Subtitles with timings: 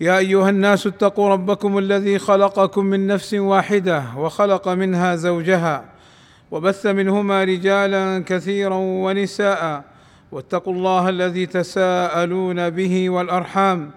[0.00, 5.84] يا أيها الناس اتقوا ربكم الذي خلقكم من نفس واحدة وخلق منها زوجها
[6.50, 9.84] وبث منهما رجالا كثيرا ونساء
[10.32, 13.90] واتقوا الله الذي تساءلون به والأرحام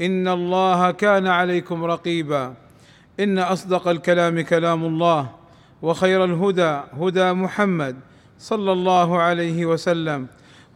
[0.00, 2.54] إن الله كان عليكم رقيبا
[3.20, 5.28] إن أصدق الكلام كلام الله
[5.82, 7.96] وخير الهدى هدى محمد
[8.38, 10.26] صلى الله عليه وسلم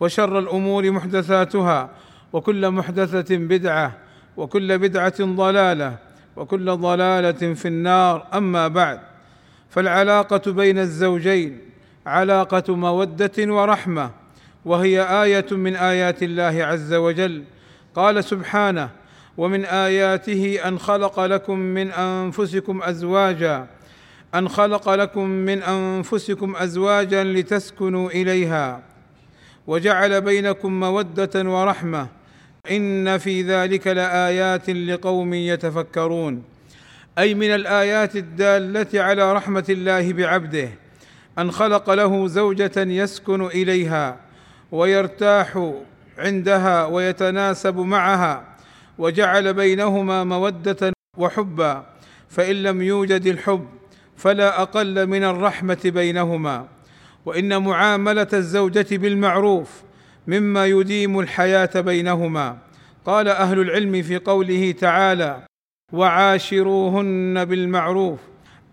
[0.01, 1.91] وشر الأمور محدثاتها
[2.33, 4.04] وكل محدثة بدعة
[4.37, 5.97] وكل بدعة ضلالة
[6.37, 8.27] وكل ضلالة في النار.
[8.35, 9.01] أما بعد
[9.71, 11.59] فالعلاقة بين الزوجين
[12.07, 14.11] علاقة مودة ورحمة
[14.65, 17.45] وهي آية من آيات الله عز وجل.
[17.95, 18.91] قال سبحانه
[19.37, 23.67] ومن آياته أن خلق لكم من أنفسكم أزواجا
[24.35, 28.83] أن خلق لكم من أنفسكم أزواجا لتسكنوا إليها
[29.67, 32.07] وجعل بينكم مودة ورحمة
[32.71, 36.43] إن في ذلك لآيات لقوم يتفكرون.
[37.19, 40.69] أي من الآيات الدالة على رحمة الله بعبده
[41.39, 44.17] أن خلق له زوجة يسكن إليها
[44.73, 45.73] ويرتاح
[46.19, 48.45] عندها ويتناسب معها
[48.99, 51.87] وجعل بينهما مودة وحبا
[52.29, 53.67] فإن لم يوجد الحب
[54.17, 56.69] فلا أقل من الرحمة بينهما.
[57.27, 59.83] وإن معاملة الزوجة بالمعروف
[60.27, 62.59] مما يديم الحياة بينهما.
[63.07, 65.43] قال أهل العلم في قوله تعالى
[65.93, 68.19] وعاشروهن بالمعروف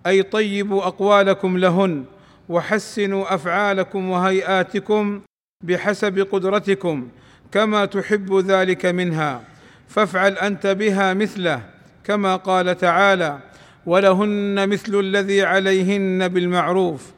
[0.07, 2.05] أي طيبوا أقوالكم لهن
[2.49, 5.21] وحسنوا أفعالكم وهيئاتكم
[5.63, 7.07] بحسب قدرتكم
[7.51, 9.41] كما تحب ذلك منها
[9.87, 11.61] فافعل أنت بها مثله
[12.03, 13.39] كما قال تعالى
[13.85, 17.11] ولهن مثل الذي عليهن بالمعروف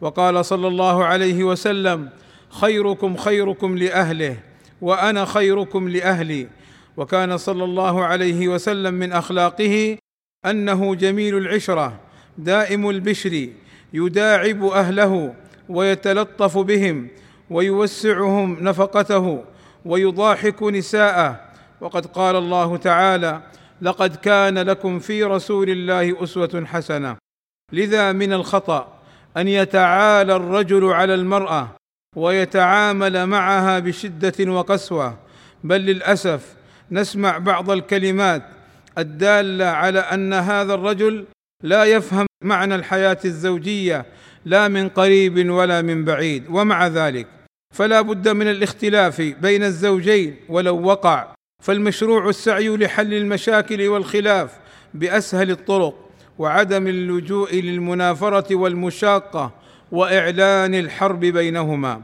[0.00, 2.08] وقال صلى الله عليه وسلم
[2.50, 4.36] خيركم خيركم لأهله
[4.80, 6.48] وأنا خيركم لأهلي.
[6.96, 9.98] وكان صلى الله عليه وسلم من أخلاقه
[10.46, 12.00] أنه جميل العشرة
[12.38, 13.48] دائم البشر
[13.92, 15.34] يداعب أهله
[15.68, 17.08] ويتلطف بهم
[17.50, 19.44] ويوسعهم نفقته
[19.84, 21.40] ويضاحك نساءه.
[21.80, 23.42] وقد قال الله تعالى
[23.82, 27.16] لقد كان لكم في رسول الله أسوة حسنة
[27.72, 28.98] لذا من الخطأ
[29.36, 31.77] أن يتعالى الرجل على المرأة
[32.18, 35.18] ويتعامل معها بشدة وقسوة.
[35.64, 36.54] بل للأسف
[36.90, 38.42] نسمع بعض الكلمات
[38.98, 41.26] الدالة على أن هذا الرجل
[41.62, 44.06] لا يفهم معنى الحياة الزوجية
[44.44, 46.44] لا من قريب ولا من بعيد.
[46.50, 47.26] ومع ذلك
[47.74, 51.34] فلا بد من الاختلاف بين الزوجين ولو وقع.
[51.62, 54.58] فالمشروع السعي لحل المشاكل والخلاف
[54.94, 56.08] بأسهل الطرق
[56.38, 59.52] وعدم اللجوء للمنافرة والمشاقة
[59.92, 62.02] وإعلان الحرب بينهما.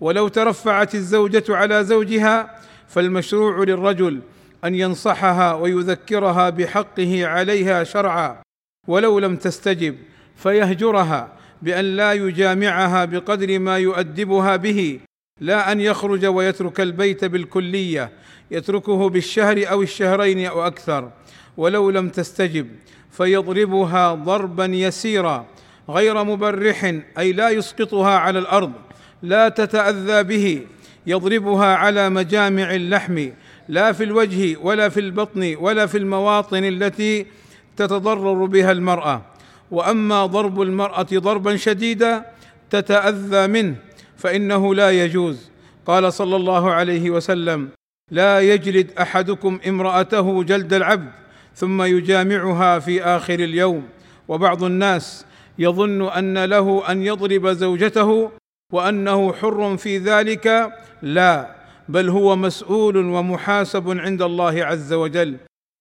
[0.00, 4.20] ولو ترفعت الزوجة على زوجها فالمشروع للرجل
[4.64, 8.42] أن ينصحها ويذكرها بحقه عليها شرعا.
[8.88, 9.96] ولو لم تستجب
[10.36, 11.32] فيهجرها
[11.62, 15.00] بأن لا يجامعها بقدر ما يؤدبها به
[15.40, 18.10] لا أن يخرج ويترك البيت بالكلية
[18.50, 21.10] يتركه بالشهر أو الشهرين أو أكثر.
[21.56, 22.68] ولو لم تستجب
[23.10, 25.46] فيضربها ضربا يسيرا.
[25.90, 28.72] غير مبرح أي لا يسقطها على الأرض
[29.22, 30.66] لا تتأذى به
[31.06, 33.28] يضربها على مجامع اللحم
[33.68, 37.26] لا في الوجه ولا في البطن ولا في المواطن التي
[37.76, 39.22] تتضرر بها المرأة.
[39.70, 42.24] وأما ضرب المرأة ضربا شديدا
[42.70, 43.76] تتأذى منه
[44.16, 45.50] فإنه لا يجوز.
[45.86, 47.68] قال صلى الله عليه وسلم
[48.10, 51.10] لا يجلد أحدكم امرأته جلد العبد
[51.54, 53.88] ثم يجامعها في آخر اليوم.
[54.28, 55.26] وبعض الناس
[55.58, 58.30] يظن أن له أن يضرب زوجته
[58.72, 60.72] وأنه حر في ذلك؟
[61.02, 61.56] لا
[61.88, 65.36] بل هو مسؤول ومحاسب عند الله عز وجل.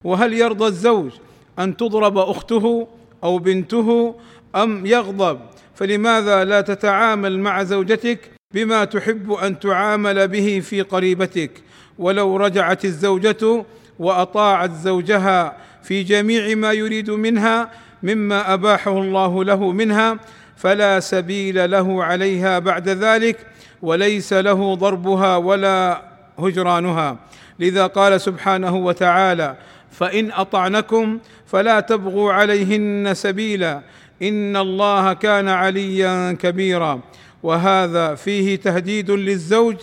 [0.06, 1.12] وهل يرضى الزوج
[1.60, 2.88] أن تضرب أخته
[3.24, 4.16] أو بنته
[4.56, 5.40] أم يغضب؟
[5.76, 11.52] فلماذا لا تتعامل مع زوجتك بما تحب أن تعامل به في قريبتك؟
[12.00, 13.66] ولو رجعت الزوجة
[14.00, 17.72] وأطاعت زوجها في جميع ما يريد منها
[18.04, 20.18] مما أباحه الله له منها
[20.58, 23.38] فلا سبيل له عليها بعد ذلك
[23.82, 26.02] وليس له ضربها ولا
[26.40, 27.18] هجرانها.
[27.60, 29.56] لذا قال سبحانه وتعالى
[29.92, 33.82] فإن أطعنكم فلا تبغوا عليهن سبيلا
[34.22, 37.00] إن الله كان عليا كبيرا.
[37.44, 39.76] وهذا فيه تهديد للزوج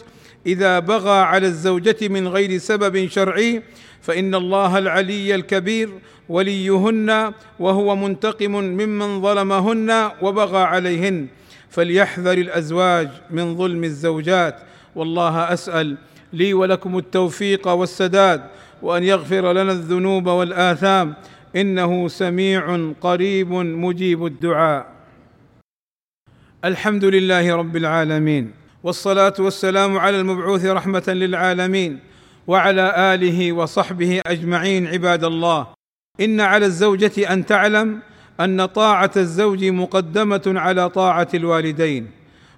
[0.46, 3.62] إذا بغى على الزوجة من غير سبب شرعي
[4.00, 5.90] فإن الله العلي الكبير
[6.28, 11.26] وليهن وهو منتقم ممن ظلمهن وبغى عليهن.
[11.70, 14.60] فليحذر الأزواج من ظلم الزوجات.
[14.96, 15.96] والله أسأل
[16.32, 18.42] لي ولكم التوفيق والسداد
[18.82, 21.14] وأن يغفر لنا الذنوب والآثام.
[21.56, 24.86] إنه سميع قريب مجيب الدعاء.
[26.64, 28.67] الحمد لله رب العالمين.
[28.88, 31.98] والصلاة والسلام على المبعوث رحمة للعالمين
[32.46, 35.66] وعلى آله وصحبه أجمعين عباد الله.
[36.20, 38.00] إن على الزوجة أن تعلم
[38.40, 42.10] أن طاعة الزوج مقدمة على طاعة الوالدين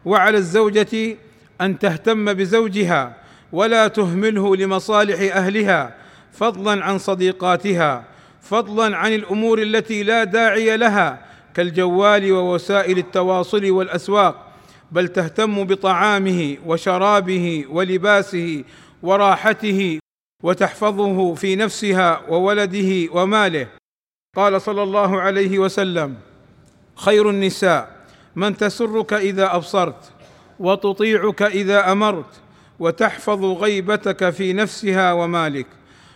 [0.04, 1.16] وعلى الزوجة
[1.60, 3.16] أن تهتم بزوجها
[3.52, 5.94] ولا تهمله لمصالح أهلها
[6.32, 8.04] فضلا عن صديقاتها
[8.42, 11.18] فضلا عن الأمور التي لا داعي لها
[11.54, 14.49] كالجوال ووسائل التواصل والأسواق.
[14.92, 18.64] بل تهتم بطعامه وشرابه ولباسه
[19.02, 19.98] وراحته
[20.42, 23.68] وتحفظه في نفسها وولده وماله.
[24.36, 26.16] قال صلى الله عليه وسلم
[26.96, 27.96] خير النساء
[28.36, 30.12] من تسرك إذا أبصرت
[30.58, 32.40] وتطيعك إذا أمرت
[32.78, 35.66] وتحفظ غيبتك في نفسها ومالك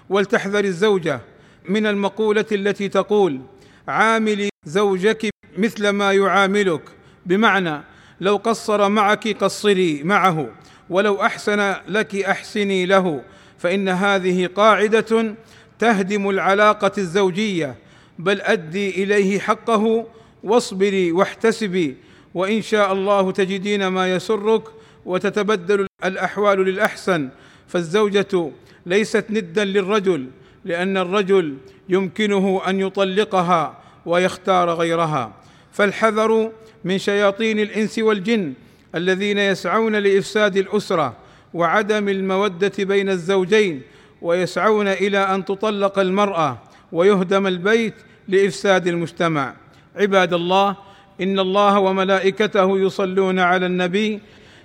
[0.08, 1.20] ولتحذر الزوجة
[1.68, 3.40] من المقولة التي تقول
[3.88, 6.82] عاملي زوجك مثل ما يعاملك.
[7.26, 7.80] بمعنى
[8.20, 10.48] لو قصر معك قصري معه
[10.90, 13.22] ولو أحسن لك أحسني له.
[13.58, 15.34] فإن هذه قاعدة
[15.78, 17.76] تهدم العلاقة الزوجية.
[18.18, 20.06] بل أدي إليه حقه
[20.44, 21.96] واصبري واحتسبي.
[22.34, 24.62] وإن شاء الله تجدين ما يسرك
[25.04, 27.28] وتتبدل الأحوال للأحسن.
[27.68, 28.50] فالزوجة
[28.86, 30.30] ليست ندا للرجل
[30.64, 31.56] لأن الرجل
[31.88, 35.32] يمكنه أن يطلقها ويختار غيرها.
[35.74, 36.52] فالحذر
[36.84, 38.52] من شياطين الإنس والجن
[38.94, 41.16] الذين يسعون لإفساد الأسرة
[41.54, 43.82] وعدم المودة بين الزوجين
[44.22, 46.58] ويسعون إلى أن تطلق المرأة
[46.92, 47.94] ويهدم البيت
[48.28, 49.54] لإفساد المجتمع.
[49.96, 50.76] عباد الله
[51.20, 54.20] إن الله وملائكته يصلون على النبي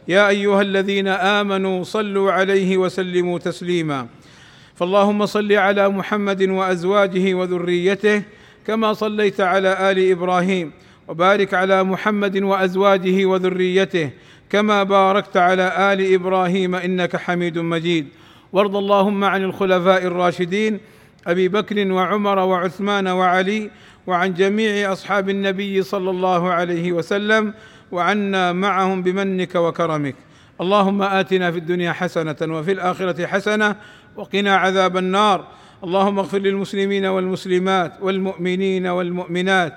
[0.08, 4.08] يا أيها الذين آمنوا صلوا عليه وسلموا تسليما.
[4.76, 8.24] فاللهم صل على محمد وأزواجه وذريته
[8.68, 10.72] كما صليت على آل إبراهيم.
[11.10, 14.10] وبارك على محمد وأزواجه وذريته
[14.50, 18.08] كما باركت على آل إبراهيم إنك حميد مجيد.
[18.54, 20.80] وارض اللهم عن الخلفاء الراشدين
[21.28, 23.72] أبي بكر وعمر وعثمان وعلي
[24.08, 27.54] وعن جميع أصحاب النبي صلى الله عليه وسلم
[27.92, 30.16] وعنا معهم بمنك وكرمك.
[30.62, 33.76] اللهم آتنا في الدنيا حسنة وفي الآخرة حسنة
[34.16, 35.48] وقنا عذاب النار.
[35.84, 39.74] اللهم اغفر للمسلمين والمسلمات والمؤمنين والمؤمنات.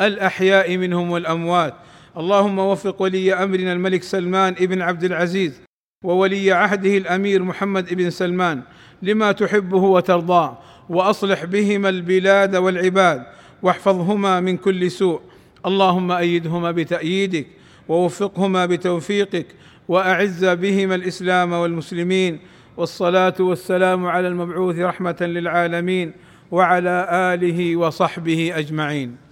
[0.00, 1.74] الأحياء منهم والأموات.
[2.16, 5.60] اللهم وفق ولي أمرنا الملك سلمان ابن عبد العزيز
[6.04, 8.62] وولي عهده الأمير محمد بن سلمان
[9.02, 10.58] لما تحبه وترضاه
[10.88, 13.22] وأصلح بهما البلاد والعباد
[13.62, 15.20] واحفظهما من كل سوء.
[15.66, 17.46] اللهم أيدهما بتأييدك
[17.88, 19.46] ووفقهما بتوفيقك
[19.88, 22.38] وأعز بهما الإسلام والمسلمين.
[22.76, 26.12] والصلاة والسلام على المبعوث رحمة للعالمين
[26.50, 29.23] وعلى آله وصحبه أجمعين.